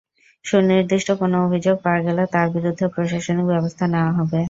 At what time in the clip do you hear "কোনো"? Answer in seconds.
1.21-1.35